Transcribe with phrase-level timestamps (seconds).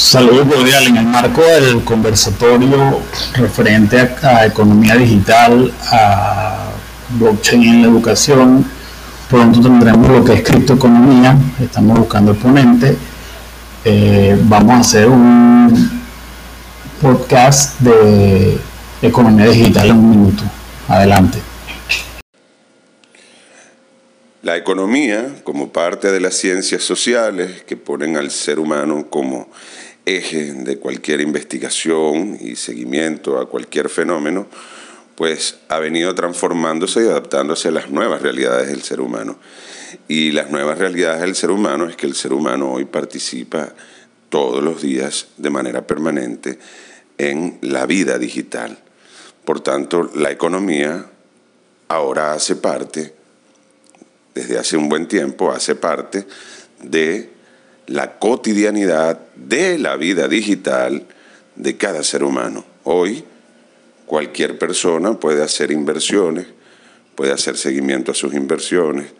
[0.00, 0.86] Saludos cordial.
[0.86, 3.00] En el marco del conversatorio
[3.34, 6.70] referente a, economía digital, a
[7.10, 8.64] blockchain en la educación,
[9.28, 11.36] pronto tendremos lo que es criptoeconomía.
[11.60, 12.96] Estamos buscando el ponente.
[13.84, 16.02] Eh, vamos a hacer un
[17.02, 18.58] podcast de
[19.02, 20.42] economía digital en un minuto.
[20.88, 21.49] Adelante.
[24.50, 29.48] La economía, como parte de las ciencias sociales que ponen al ser humano como
[30.04, 34.48] eje de cualquier investigación y seguimiento a cualquier fenómeno,
[35.14, 39.38] pues ha venido transformándose y adaptándose a las nuevas realidades del ser humano.
[40.08, 43.72] Y las nuevas realidades del ser humano es que el ser humano hoy participa
[44.30, 46.58] todos los días de manera permanente
[47.18, 48.80] en la vida digital.
[49.44, 51.06] Por tanto, la economía
[51.86, 53.19] ahora hace parte
[54.34, 56.26] desde hace un buen tiempo hace parte
[56.82, 57.30] de
[57.86, 61.06] la cotidianidad de la vida digital
[61.56, 62.64] de cada ser humano.
[62.84, 63.24] Hoy
[64.06, 66.46] cualquier persona puede hacer inversiones,
[67.14, 69.12] puede hacer seguimiento a sus inversiones,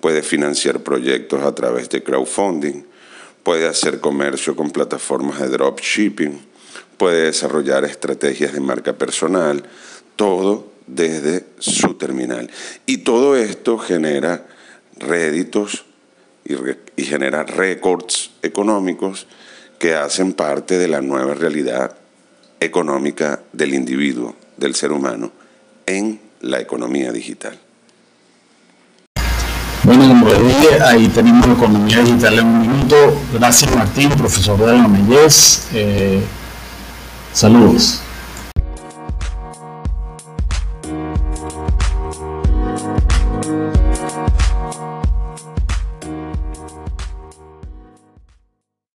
[0.00, 2.84] puede financiar proyectos a través de crowdfunding,
[3.42, 6.40] puede hacer comercio con plataformas de dropshipping,
[6.96, 9.62] puede desarrollar estrategias de marca personal,
[10.16, 12.50] todo desde su terminal.
[12.84, 14.46] Y todo esto genera
[15.00, 15.84] réditos
[16.44, 19.26] y, genera récords económicos
[19.78, 21.96] que hacen parte de la nueva realidad
[22.60, 25.30] económica del individuo, del ser humano,
[25.86, 27.58] en la economía digital.
[29.84, 30.26] Bueno, como
[30.84, 33.20] ahí tenemos la economía digital en un minuto.
[33.32, 35.68] Gracias Martín, profesor de la Mellez.
[35.72, 36.20] Eh,
[37.32, 38.02] saludos.